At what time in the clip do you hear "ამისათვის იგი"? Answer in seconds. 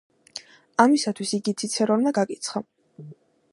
0.83-1.53